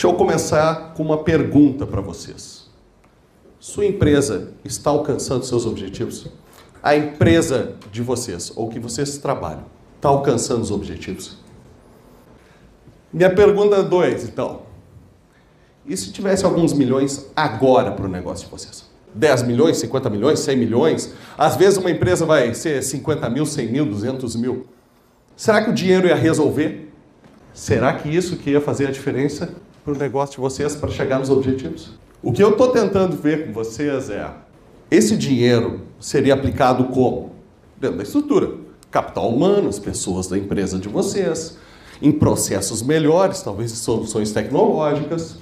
[0.00, 2.70] Deixa eu começar com uma pergunta para vocês.
[3.58, 6.26] Sua empresa está alcançando seus objetivos?
[6.82, 9.66] A empresa de vocês, ou que vocês trabalham,
[9.96, 11.36] está alcançando os objetivos?
[13.12, 14.62] Minha pergunta 2, então.
[15.84, 18.88] E se tivesse alguns milhões agora para o negócio de vocês?
[19.14, 21.12] 10 milhões, 50 milhões, 100 milhões?
[21.36, 24.66] Às vezes uma empresa vai ser 50 mil, 100 mil, 200 mil.
[25.36, 26.90] Será que o dinheiro ia resolver?
[27.52, 29.54] Será que isso que ia fazer a diferença
[29.90, 31.92] para o negócio de vocês para chegar nos objetivos?
[32.22, 34.30] O que eu estou tentando ver com vocês é:
[34.90, 37.32] esse dinheiro seria aplicado como?
[37.78, 38.52] Dentro da estrutura.
[38.90, 41.56] Capital humano, as pessoas da empresa de vocês,
[42.02, 45.36] em processos melhores, talvez em soluções tecnológicas,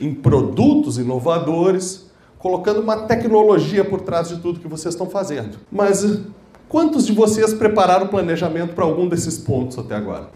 [0.00, 2.06] em produtos inovadores,
[2.38, 5.58] colocando uma tecnologia por trás de tudo que vocês estão fazendo.
[5.70, 6.20] Mas
[6.68, 10.28] quantos de vocês prepararam planejamento para algum desses pontos até agora?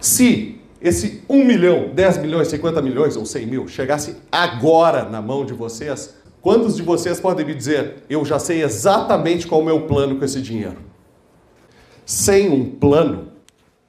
[0.00, 5.44] Se esse 1 milhão, 10 milhões, 50 milhões ou 100 mil chegasse agora na mão
[5.44, 9.66] de vocês, quantos de vocês podem me dizer, eu já sei exatamente qual é o
[9.66, 10.78] meu plano com esse dinheiro?
[12.06, 13.28] Sem um plano,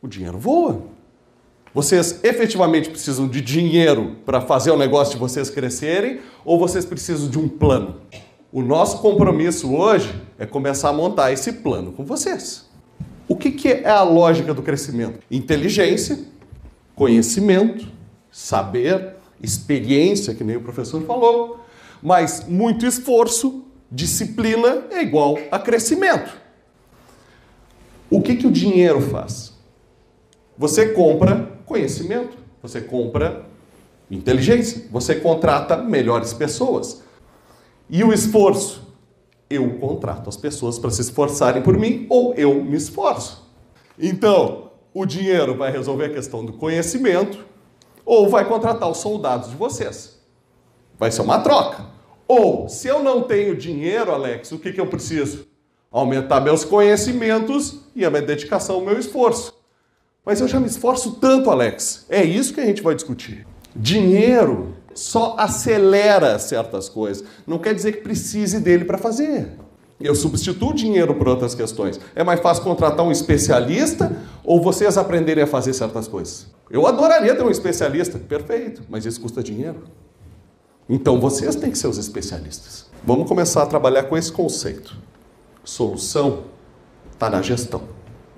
[0.01, 0.81] o dinheiro voa.
[1.73, 7.29] Vocês efetivamente precisam de dinheiro para fazer o negócio de vocês crescerem ou vocês precisam
[7.29, 7.97] de um plano?
[8.51, 12.67] O nosso compromisso hoje é começar a montar esse plano com vocês.
[13.27, 15.19] O que, que é a lógica do crescimento?
[15.29, 16.17] Inteligência,
[16.99, 17.87] conhecimento,
[18.29, 21.63] saber, experiência, que nem o professor falou,
[22.03, 26.29] mas muito esforço, disciplina é igual a crescimento.
[28.09, 29.53] O que, que o dinheiro faz?
[30.57, 33.45] Você compra conhecimento, você compra
[34.11, 37.01] inteligência, você contrata melhores pessoas.
[37.89, 38.93] E o esforço?
[39.49, 43.49] Eu contrato as pessoas para se esforçarem por mim ou eu me esforço.
[43.97, 44.68] Então,
[44.99, 47.45] o dinheiro vai resolver a questão do conhecimento
[48.05, 50.19] ou vai contratar os soldados de vocês.
[50.97, 51.85] Vai ser uma troca.
[52.27, 55.47] Ou, se eu não tenho dinheiro, Alex, o que, que eu preciso?
[55.89, 59.53] Aumentar meus conhecimentos e a minha dedicação, o meu esforço.
[60.25, 62.05] Mas eu já me esforço tanto, Alex.
[62.09, 63.47] É isso que a gente vai discutir.
[63.73, 67.25] Dinheiro só acelera certas coisas.
[67.47, 69.49] Não quer dizer que precise dele para fazer.
[69.99, 71.99] Eu substituo dinheiro por outras questões.
[72.15, 76.47] É mais fácil contratar um especialista ou vocês aprenderem a fazer certas coisas?
[76.71, 79.83] Eu adoraria ter um especialista, perfeito, mas isso custa dinheiro.
[80.87, 82.87] Então vocês têm que ser os especialistas.
[83.03, 84.95] Vamos começar a trabalhar com esse conceito.
[85.63, 86.45] Solução
[87.11, 87.81] está na gestão,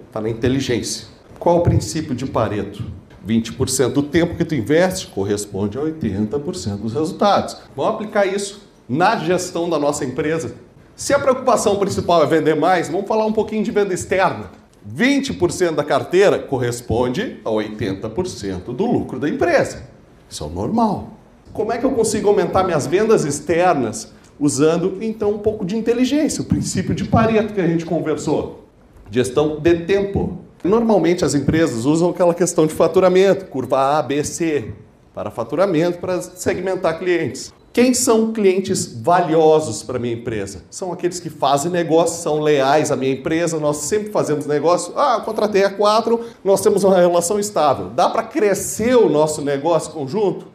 [0.07, 1.07] está na inteligência.
[1.37, 2.83] Qual o princípio de Pareto?
[3.25, 7.55] 20% do tempo que tu investe corresponde a 80% dos resultados.
[7.75, 10.55] Vamos aplicar isso na gestão da nossa empresa.
[11.01, 14.51] Se a preocupação principal é vender mais, vamos falar um pouquinho de venda externa.
[14.87, 19.81] 20% da carteira corresponde a 80% do lucro da empresa.
[20.29, 21.13] Isso é normal.
[21.53, 26.43] Como é que eu consigo aumentar minhas vendas externas usando então um pouco de inteligência,
[26.43, 28.67] o princípio de Pareto que a gente conversou?
[29.09, 30.37] Gestão de tempo.
[30.63, 34.71] Normalmente as empresas usam aquela questão de faturamento, curva A, B, C,
[35.15, 37.51] para faturamento, para segmentar clientes.
[37.73, 40.61] Quem são clientes valiosos para minha empresa?
[40.69, 44.91] São aqueles que fazem negócio, são leais à minha empresa, nós sempre fazemos negócio.
[44.97, 47.87] Ah, contratei a quatro, nós temos uma relação estável.
[47.91, 50.47] Dá para crescer o nosso negócio conjunto?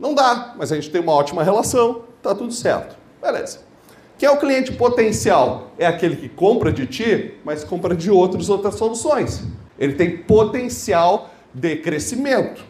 [0.00, 2.96] Não dá, mas a gente tem uma ótima relação, tá tudo certo.
[3.22, 3.60] Beleza.
[4.18, 5.70] Quem é o cliente potencial?
[5.78, 9.44] É aquele que compra de ti, mas compra de outros outras soluções.
[9.78, 12.64] Ele tem potencial de crescimento.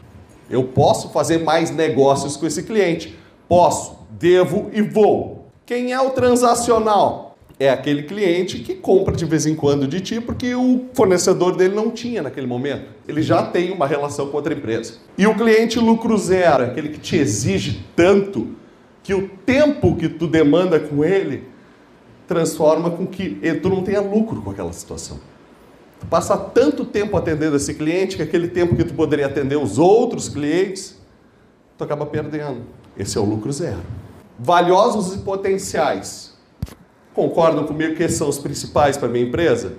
[0.51, 3.18] Eu posso fazer mais negócios com esse cliente.
[3.49, 5.47] Posso, devo e vou.
[5.65, 7.37] Quem é o transacional?
[7.59, 11.75] É aquele cliente que compra de vez em quando de ti porque o fornecedor dele
[11.75, 12.91] não tinha naquele momento.
[13.09, 14.95] Ele já tem uma relação com outra empresa.
[15.17, 18.49] E o cliente lucro zero, aquele que te exige tanto
[19.03, 21.49] que o tempo que tu demanda com ele
[22.29, 25.19] transforma com que tu não tenha lucro com aquela situação.
[25.99, 29.79] Tu passa tanto tempo atendendo esse cliente que aquele tempo que tu poderia atender os
[29.79, 30.97] outros clientes,
[31.77, 32.61] tu acaba perdendo.
[32.99, 33.79] Esse é o lucro zero.
[34.39, 36.35] Valiosos e potenciais.
[37.15, 39.75] Concordam comigo que esses são os principais para minha empresa?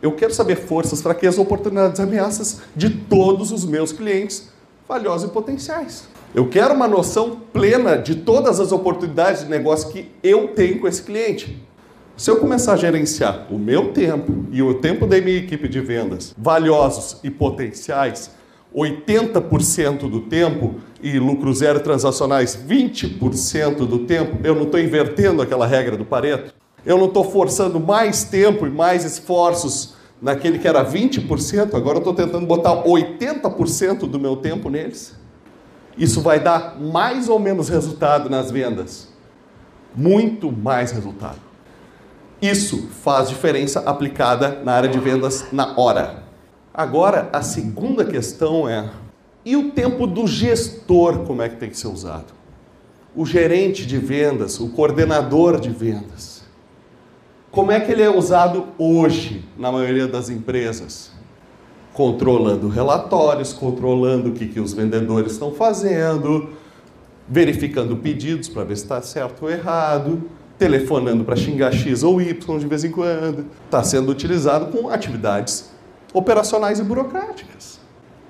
[0.00, 4.48] Eu quero saber forças, fraquezas, oportunidades, ameaças de todos os meus clientes
[4.88, 6.06] valiosos e potenciais.
[6.34, 10.86] Eu quero uma noção plena de todas as oportunidades de negócio que eu tenho com
[10.86, 11.60] esse cliente.
[12.16, 15.80] Se eu começar a gerenciar o meu tempo e o tempo da minha equipe de
[15.80, 18.30] vendas, valiosos e potenciais,
[18.74, 25.66] 80% do tempo e lucro zero transacionais 20% do tempo, eu não estou invertendo aquela
[25.66, 26.52] regra do Pareto.
[26.84, 31.98] Eu não estou forçando mais tempo e mais esforços naquele que era 20%, agora eu
[31.98, 35.14] estou tentando botar 80% do meu tempo neles.
[35.96, 39.08] Isso vai dar mais ou menos resultado nas vendas?
[39.94, 41.38] Muito mais resultado.
[42.42, 46.24] Isso faz diferença aplicada na área de vendas na hora.
[46.76, 48.90] Agora, a segunda questão é:
[49.44, 52.34] e o tempo do gestor, como é que tem que ser usado?
[53.14, 56.42] O gerente de vendas, o coordenador de vendas.
[57.52, 61.12] Como é que ele é usado hoje na maioria das empresas?
[61.92, 66.48] Controlando relatórios, controlando o que, que os vendedores estão fazendo,
[67.28, 70.24] verificando pedidos para ver se está certo ou errado,
[70.58, 73.46] telefonando para xingar X ou Y de vez em quando.
[73.64, 75.72] Está sendo utilizado com atividades
[76.14, 77.80] operacionais e burocráticas.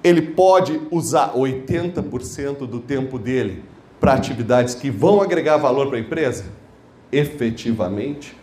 [0.02, 3.62] Ele pode usar 80% do tempo dele
[4.00, 6.46] para atividades que vão agregar valor para a empresa?
[7.12, 8.36] Efetivamente,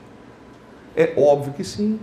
[0.95, 1.99] é óbvio que sim.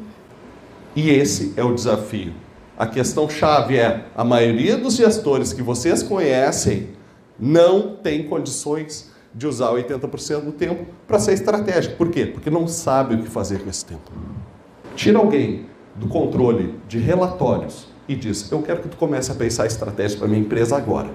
[0.94, 2.34] E esse é o desafio.
[2.76, 6.90] A questão chave é: a maioria dos gestores que vocês conhecem
[7.38, 11.96] não tem condições de usar 80% do tempo para ser estratégico.
[11.96, 12.26] Por quê?
[12.26, 14.10] Porque não sabe o que fazer com esse tempo.
[14.96, 15.66] Tira alguém
[15.98, 20.28] do controle de relatórios e diz: Eu quero que tu comece a pensar estratégia para
[20.28, 21.10] minha empresa agora.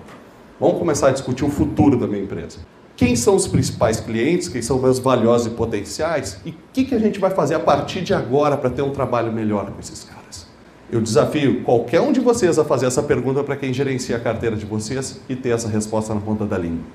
[0.59, 2.59] Vamos começar a discutir o futuro da minha empresa
[2.95, 6.95] quem são os principais clientes, quem são meus valiosos e potenciais e o que, que
[6.95, 10.03] a gente vai fazer a partir de agora para ter um trabalho melhor com esses
[10.03, 10.47] caras.
[10.91, 14.55] Eu desafio qualquer um de vocês a fazer essa pergunta para quem gerencia a carteira
[14.55, 16.85] de vocês e ter essa resposta na ponta da língua.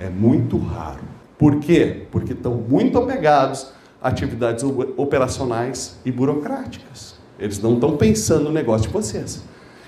[0.00, 1.00] É muito raro.
[1.38, 2.06] Por quê?
[2.10, 3.68] Porque estão muito apegados
[4.02, 4.64] a atividades
[4.96, 7.15] operacionais e burocráticas.
[7.38, 9.42] Eles não estão pensando no negócio de vocês.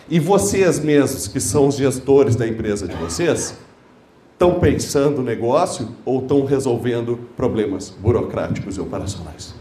[0.09, 3.55] E vocês mesmos, que são os gestores da empresa de vocês,
[4.33, 9.55] estão pensando negócio ou estão resolvendo problemas burocráticos e operacionais.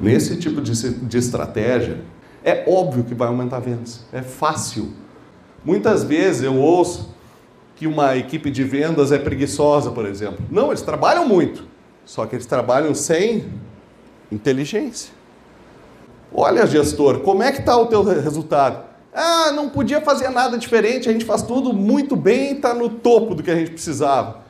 [0.00, 2.00] Nesse tipo de, de estratégia,
[2.44, 4.92] é óbvio que vai aumentar vendas, é fácil.
[5.64, 7.12] Muitas vezes eu ouço
[7.74, 10.44] que uma equipe de vendas é preguiçosa, por exemplo.
[10.50, 11.64] Não, eles trabalham muito,
[12.04, 13.46] só que eles trabalham sem
[14.30, 15.15] inteligência.
[16.38, 18.84] Olha, gestor, como é que está o teu resultado?
[19.14, 23.34] Ah, não podia fazer nada diferente, a gente faz tudo muito bem, está no topo
[23.34, 24.40] do que a gente precisava.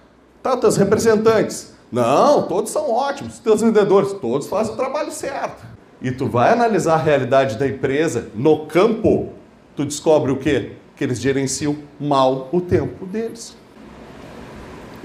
[0.42, 1.72] Tá, os teus representantes?
[1.92, 3.34] Não, todos são ótimos.
[3.34, 4.12] Os teus vendedores?
[4.14, 5.64] Todos fazem o trabalho certo.
[6.02, 9.28] E tu vai analisar a realidade da empresa no campo,
[9.76, 10.72] tu descobre o quê?
[10.96, 13.56] Que eles gerenciam mal o tempo deles.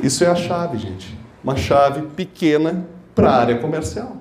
[0.01, 1.15] Isso é a chave, gente.
[1.43, 4.17] Uma chave pequena para a área comercial.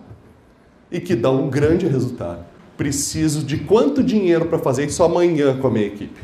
[0.93, 2.50] E que dá um grande resultado
[2.81, 6.19] preciso de quanto dinheiro para fazer isso amanhã com a minha equipe.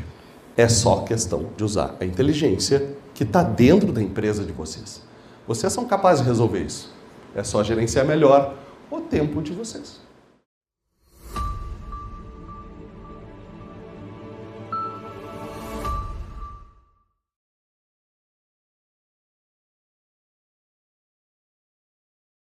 [0.57, 5.03] É só questão de usar a inteligência que está dentro da empresa de vocês.
[5.47, 6.91] Vocês são capazes de resolver isso.
[7.35, 8.55] É só gerenciar melhor
[8.89, 10.01] o tempo de vocês.